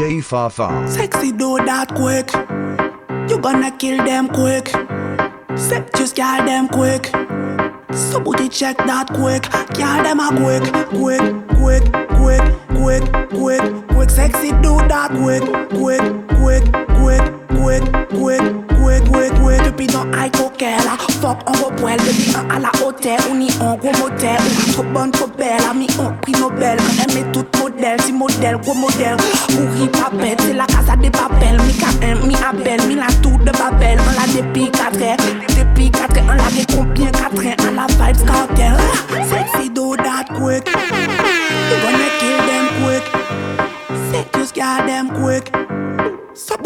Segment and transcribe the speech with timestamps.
[0.00, 0.88] Fafa.
[0.88, 2.32] Sexy do that quick.
[3.28, 4.68] You gonna kill them quick.
[5.58, 7.06] Set just girl them quick.
[7.92, 9.42] So booty check that quick.
[9.76, 11.20] Girl them a quick, quick,
[11.58, 11.84] quick,
[12.16, 12.42] quick,
[12.80, 14.10] quick, quick, quick.
[14.10, 16.00] Sexy do that quick, quick,
[16.40, 16.64] quick,
[16.96, 17.24] quick,
[17.60, 18.59] quick, quick,
[19.20, 23.36] bwe bwe depi nan ay koke la Fok an repwel depi an ala hotel Ou
[23.36, 27.24] ni an gwo motel Ou trop bon trop bel Ami an pri nobel An eme
[27.34, 29.20] tout model Si model gwo model
[29.58, 31.92] Ou ri papet Se la kasa de papel Mi ka
[32.24, 34.00] mi abel Mi la tour de babel.
[34.00, 35.16] An la depi katre
[35.52, 38.80] Depi katre An la ge kompien katre An la vibes cartel
[39.30, 40.66] Sexy do that quick.
[40.66, 43.04] You gonna kill them quick.
[44.10, 45.69] Say just got them quick.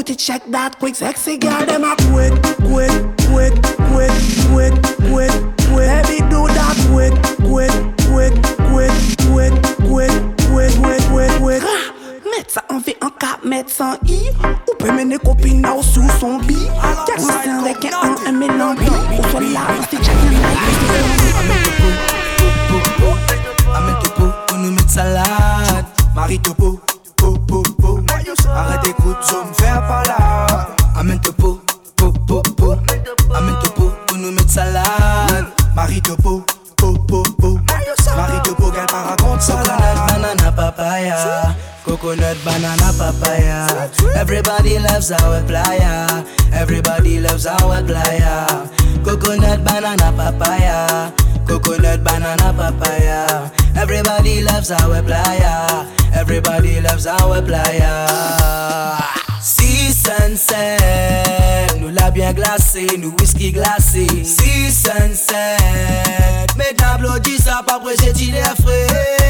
[0.00, 2.32] So booty check that quick, sexy girl them a quick,
[2.72, 2.88] quick,
[3.28, 3.52] quick,
[3.92, 4.08] quick,
[4.48, 4.72] quick,
[5.12, 5.32] quick,
[5.68, 5.92] quick.
[5.92, 7.12] Baby do that quick,
[7.44, 7.68] quick,
[8.08, 8.32] quick,
[8.72, 8.92] quick,
[9.28, 9.52] quick,
[9.84, 10.16] quick,
[10.48, 11.62] quick, quick, quick, quick.
[11.62, 11.92] Ah,
[12.24, 14.30] Mettre ça en V en 4 mettre sans I
[14.70, 19.28] Ou peut mener copine là sous son bi Y'a un avec un un mélange Ou
[19.28, 20.14] soit là, on s'est check
[23.74, 25.84] Amène topo, pour nous mettre salade.
[26.14, 26.80] Marie topo,
[41.84, 43.66] Coconut banana papaya.
[44.14, 46.24] Everybody loves our playa.
[46.52, 48.68] Everybody loves our playa.
[49.02, 51.12] Coconut banana papaya.
[51.46, 53.50] Coconut banana papaya.
[53.76, 55.86] Everybody loves our playa.
[56.12, 58.06] Everybody loves our playa.
[59.40, 60.76] Si sunset,
[61.80, 64.06] nous l'a bien glacé, nous whisky glacé.
[64.22, 65.56] Si sunset,
[66.56, 69.29] maintenant applaudis ça, pas prêcher, il est frais.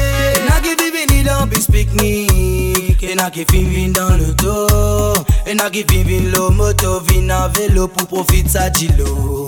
[3.31, 5.85] Qui vivent dans le dos, et n'a qui
[6.33, 9.47] l'eau moto, vin vélo pour profiter ça d'ilo.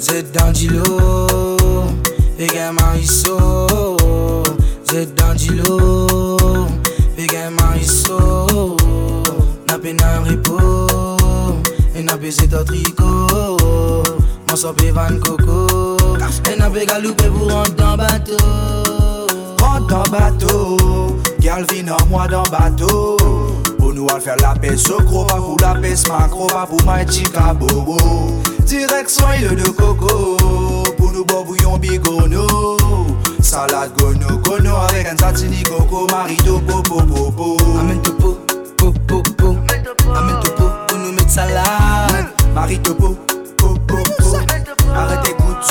[0.00, 0.82] Z dans d'ilo,
[2.38, 3.96] et gamin iso.
[4.88, 6.36] Z dans d'ilo,
[7.16, 8.76] et gamin iso.
[9.66, 11.16] N'a pas un repos,
[11.94, 14.02] et n'a pas c'est tricot.
[14.48, 15.76] Mon sopé van coco,
[16.50, 18.99] et n'a pas galoupé pour rentrer dans bateau
[19.90, 20.76] dans bateau.
[21.40, 23.16] Gal vi nan mwa dan bato
[23.78, 27.06] Pou nou al fèr la pe sokro Va pou la pe smakro Va pou may
[27.08, 27.96] chikaboro
[28.68, 30.36] Direk son ilo de koko
[30.98, 32.44] Pou nou bo bouyon bigono.
[33.40, 37.00] Salad gono gono Avek an satini koko Marito po po
[37.80, 38.36] Amen topo,
[38.76, 39.56] po po po.
[40.12, 43.16] Amen topo, pou nou met salad Marito po,
[43.56, 44.04] po po.
[44.20, 44.36] Po
[44.92, 45.64] Arrete kout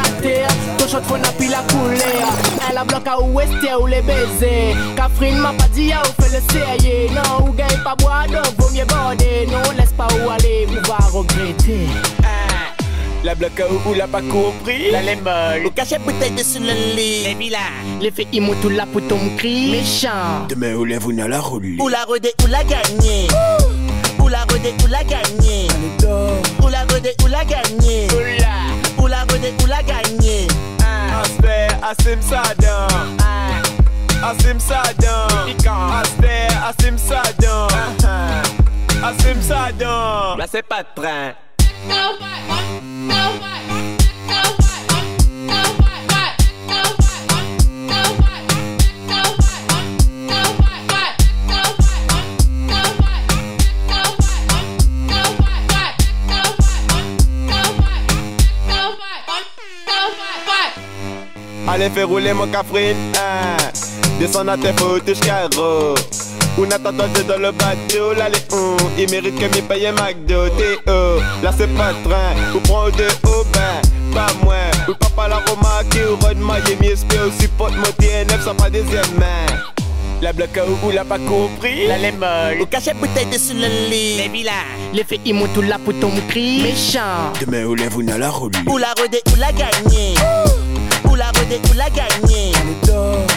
[0.00, 0.34] sakte
[0.80, 2.12] To shot fon api la koule
[2.68, 4.54] El a blok a ah, ou este ou le beze
[4.96, 8.42] Kafrin ma pa di ya ou fe le seye Nan ou gen pa bwa do
[8.58, 11.82] vomye bode Non les pa ou ale ou va regrete
[12.24, 12.50] hein?
[13.22, 14.90] La bloc où, où l'a pas compris?
[14.90, 17.24] La molle Ou cache bouteille dessus le lit.
[17.24, 17.58] Les villas
[18.00, 18.28] Les faits
[18.62, 19.70] tout là pour ton cri.
[19.70, 20.46] Méchant.
[20.48, 23.28] Demain ou lève ou n'a la roulé Ou la rodé ou la gagné
[24.20, 25.68] Ou la rodé ou la gagné
[26.62, 27.89] Ou la rodé ou la gagné
[31.90, 33.16] Asim Saddam.
[34.22, 35.50] Asim Saddam.
[35.98, 37.66] Aspect, Asim Saddam.
[39.02, 40.38] Asim Saddam.
[40.38, 41.34] Là c'est pas de train
[61.72, 62.96] Allez, fais rouler mon cafrine.
[63.14, 63.56] Hein.
[64.18, 65.94] Descends à tes fautes, carreau.
[66.58, 71.20] On attend dans le bateau, là les hum, il mérite que m'y paye McDo, T.O.
[71.44, 74.70] Là c'est pas train, ou prends de haut ben, pas moins.
[74.88, 78.68] Ou papa la Roma qui ou Rod Miami SP aussi pote mon TNF sans pas
[78.68, 79.46] deuxième main.
[80.20, 84.28] La bloque ou l'a pas compris La molle Au cachet bouteille dessus le lit Les
[84.28, 84.52] villas
[84.92, 88.52] Les fait immo tout la pour ton cri Méchant Demain, où lève la roule.
[88.66, 90.59] Ou la rodé ou la gagné Ou
[91.20, 92.52] la redé ou la gagné?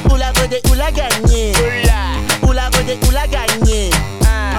[0.10, 1.52] Ou la redé ou la gagné?
[2.42, 3.90] Ou la redé ou la gagné?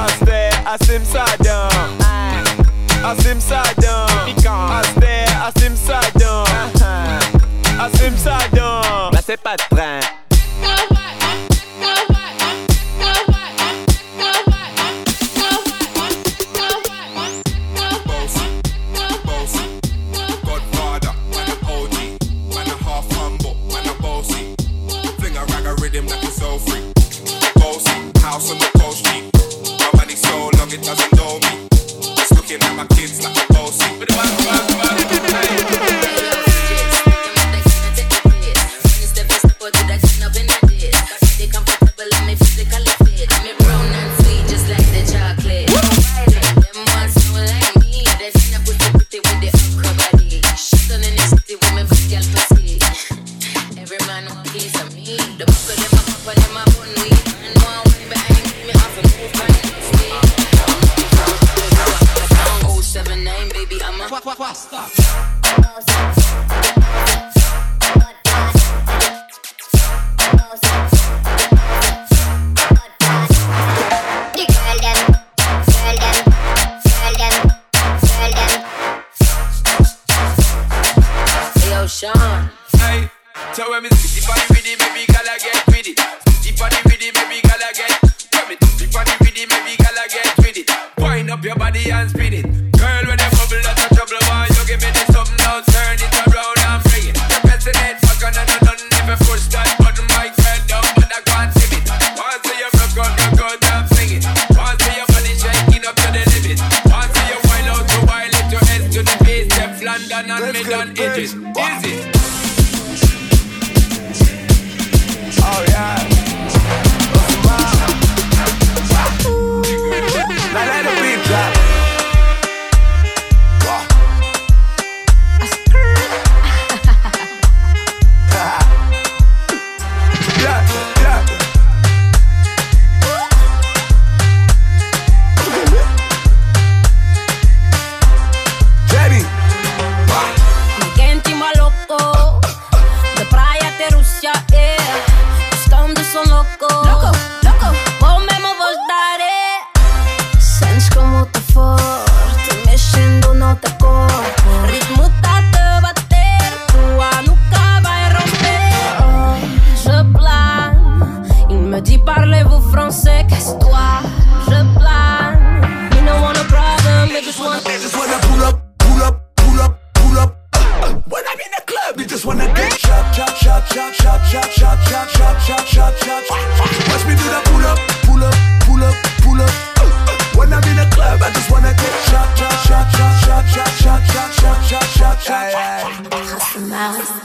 [0.05, 1.69] Aster, Asim Sadan.
[2.03, 3.13] Ah.
[3.13, 4.07] Asim Sadan.
[4.79, 6.45] Aster, Asim Sadan.
[6.83, 7.87] Ah.
[7.87, 9.11] Asim Sadan.
[9.11, 10.24] Là c'est pas de train.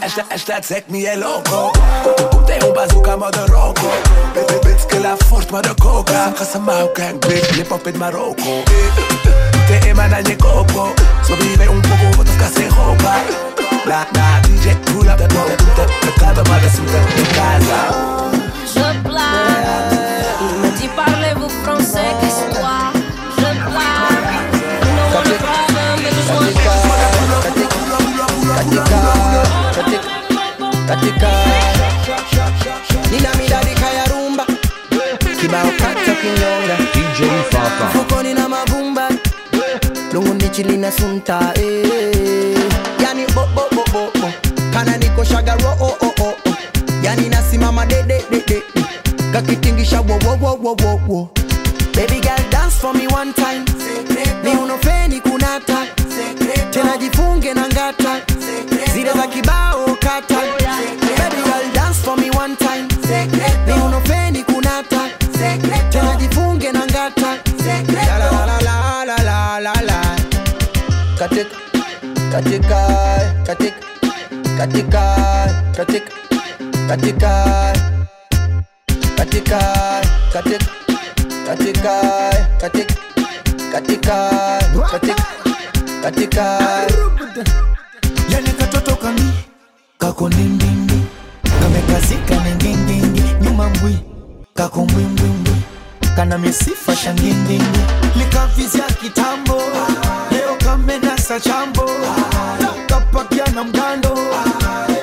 [0.09, 1.71] esta, esta zegt mij loco
[2.29, 3.91] Boete on bazooka Marokko
[4.63, 8.63] Bitske la fort Marokka Kasama gang big hip hop in Marokko
[9.67, 13.15] Te emana nyekoko Sobrevive un poco fotos casi ropa.
[13.85, 17.81] La la DJ pull up the door Te cada vez en casa.
[18.65, 19.68] Supply
[30.99, 31.31] katika
[33.11, 34.45] nina midalika ya rumba.
[35.41, 37.21] Kibao kata kinyonga DJ
[38.33, 39.09] na mavumba.
[40.13, 40.33] Lungu
[40.91, 42.57] sunta eh.
[43.03, 44.31] yani bo bo bo bo
[44.73, 45.25] kana niko
[45.81, 46.33] oh oh oh
[47.03, 48.03] yani nasimama de
[49.33, 51.29] kakitingisha wo
[51.95, 53.65] baby girl dance for me one time.
[54.43, 55.85] Ni unofeni kunata.
[56.09, 58.21] Sekre tena jifunge na ngata
[58.93, 60.35] zile za kibao kata
[61.17, 62.87] baby girl dance for me one time
[63.67, 65.09] ni unofeni kunata
[65.91, 67.37] tena jifunge na ngata
[68.07, 70.15] la la la la la la la la
[71.19, 71.55] katika
[72.31, 72.79] katika
[73.45, 73.75] katika
[74.57, 75.05] katika
[75.77, 76.01] katika
[76.87, 77.31] katika
[79.17, 79.59] katika
[80.33, 80.59] katika
[81.45, 81.89] katika
[82.61, 82.99] katika
[83.71, 84.15] katika
[84.91, 85.48] katika
[86.03, 86.59] katika.
[88.29, 89.31] Yani katoto kami
[89.97, 91.01] kako nindindi
[91.61, 93.99] kamekazika ningindingi nyuma mbwi
[94.53, 95.55] kako mbwimbwimbwi
[96.15, 97.79] kana misifa shangindingi
[98.15, 99.61] likavizya kitambo
[100.31, 101.89] leo kamenasa chambo
[102.87, 104.17] kapakia na mgando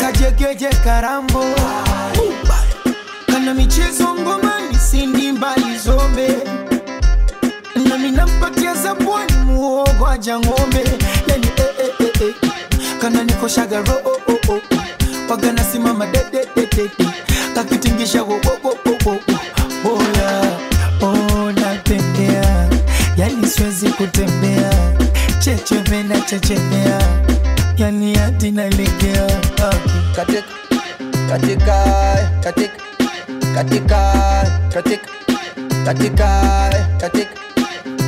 [0.00, 1.44] kajegeje karambo.
[3.26, 4.52] Kana michezo ngoma
[4.90, 6.28] sindi mbali zombe
[7.88, 10.38] nami nampatia zabwani muogo aja
[13.06, 14.60] kananikoshaga ro simama oh, oh.
[15.30, 16.90] waganasimama dededede
[17.54, 19.20] kakitingisha wowowowowo
[19.82, 20.30] boya
[21.00, 22.68] onatembea
[23.16, 24.72] yani siwezi kutembea
[25.38, 26.98] chechemena chechemea
[27.76, 29.26] yani hadi nalegea
[30.16, 30.42] katika
[31.30, 31.84] katika
[32.42, 32.70] katika
[33.54, 33.98] katika
[34.64, 34.98] katika
[35.84, 36.18] katika
[37.04, 37.28] katika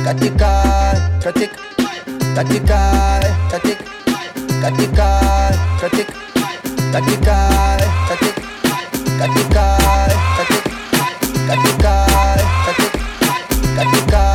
[0.03, 0.49] katika
[1.23, 1.49] katika
[2.35, 2.79] katika
[3.51, 3.98] katika
[4.59, 6.09] Katikal, katik,
[6.91, 7.79] katikal,
[8.11, 8.35] katik,
[9.15, 10.63] katikal, katik,
[11.47, 12.91] katikal, katik,
[13.75, 14.28] katikal.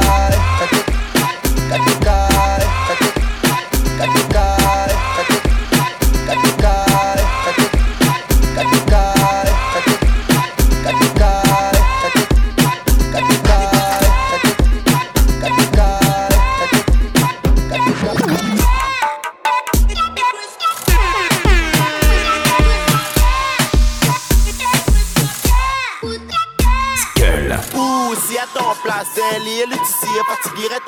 [28.45, 30.07] À ton place, Ellie le tissu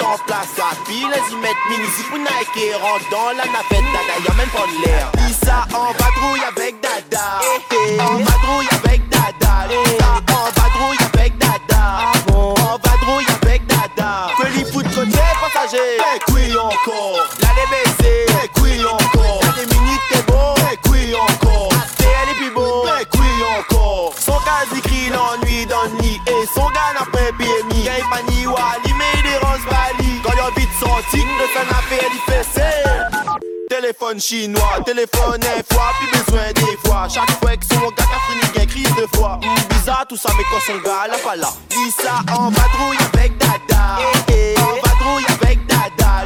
[0.05, 0.49] en place.
[0.57, 4.67] Capille les y mettre mini pour Nike rentre dans la navette, dada, y'a même pas
[4.67, 5.11] de l'air.
[5.27, 7.41] Lisa en vadrouille avec dada.
[8.01, 9.69] En vadrouille avec dada.
[9.69, 11.83] Lisa en vadrouille avec dada.
[12.33, 14.29] En vadrouille avec dada.
[14.55, 15.99] Les foot côté passager.
[15.99, 17.29] Eh oui encore.
[17.73, 17.86] Les
[34.19, 37.07] Chinois, téléphone un fois, plus besoin des fois.
[37.09, 39.39] Chaque fois que son gars a fini, crise de foi.
[39.43, 41.49] Hum, bizarre tout ça, mais quand son gars là pas là.
[41.71, 43.99] Dis ça en vadrouille avec dada.
[44.29, 46.25] Eh, eh, en vadrouille avec dada.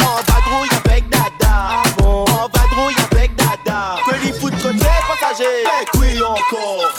[0.00, 1.82] En vadrouille avec dada.
[2.02, 3.96] En vadrouille avec dada.
[4.06, 5.64] Que les foot côté passager.
[5.64, 6.92] Eh, oui encore.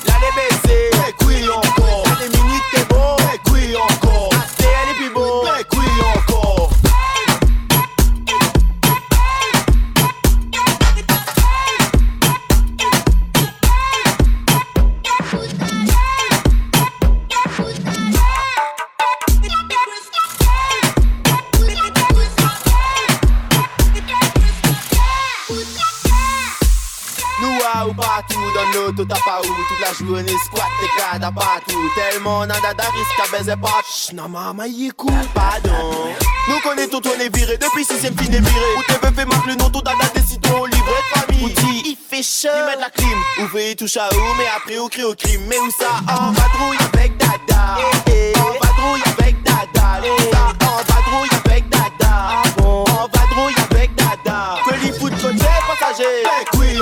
[27.42, 29.48] Nous à ou partout dans l'auto t'as pas où.
[29.48, 31.92] Toute la journée squat tes gars t'as partout.
[31.96, 33.82] Tellement n'a dada risque à baiser pas.
[33.90, 35.12] Chut, non maman y écoute.
[35.34, 36.14] Pardon.
[36.50, 37.58] Nous connaît tout on est viré.
[37.58, 38.76] Depuis sixième fin est viré.
[38.78, 41.46] Où t'es fait marque le nom tout dada décide ton livret de famille.
[41.46, 42.54] Outil il fait chaud.
[42.54, 43.18] Il met la clim.
[43.44, 45.42] Ouvrir touche à où Mais après au cri au crime.
[45.48, 46.00] Mais où ça?
[46.14, 47.78] En vadrouille avec dada.
[48.08, 48.40] Eh, eh.
[48.40, 50.02] En vadrouille avec dada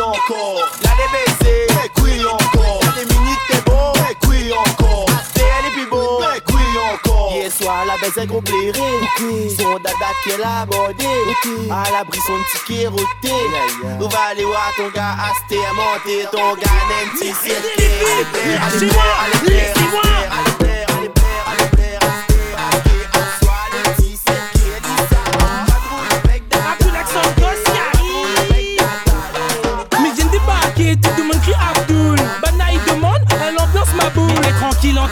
[0.01, 0.69] encore.
[0.83, 2.79] La DBC, mes couilles encore.
[2.83, 3.93] La Dominique, t'es bon,
[4.55, 5.05] encore.
[5.35, 6.21] Est plus beau,
[6.93, 7.31] encore.
[7.33, 8.41] Hier soir, la baisse est gros.
[9.57, 11.05] Son dada qui est la bordée.
[11.71, 13.33] À l'abri, son ticket roté.
[13.99, 17.33] Nous va aller voir ton gars Asté, monter ton gars Nancy.
[17.45, 17.89] Allez,
[18.71, 18.89] allez, allez,
[19.45, 20.58] allez, allez,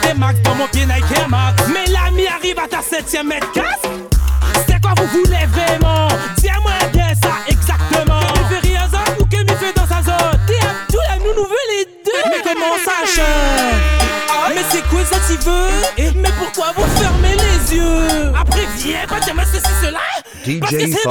[0.00, 1.62] tes max, dans mon pied Nike Air Max.
[1.72, 3.82] Mais l'ami arrive à ta septième mètre casse.
[4.66, 6.08] C'est quoi vous voulez vraiment?
[6.36, 8.20] Dis-moi bien ça exactement.
[8.34, 10.40] Il fait rien ça ou que me fait dans sa zone.
[10.46, 12.22] T'es Abdul, elle nous nous veut les deux.
[12.30, 16.12] Mais comment ça change Mais c'est quoi ça tu veux?
[16.20, 18.32] Mais pourquoi vous fermez les yeux?
[18.38, 20.00] Après viens, pas te mettre ceci cela.
[20.60, 21.02] Parce que DJ c'est